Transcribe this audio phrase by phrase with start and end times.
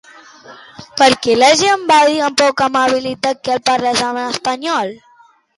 [1.01, 4.95] Per què l'agent va dir amb poca amabilitat que el parlés en espanyol?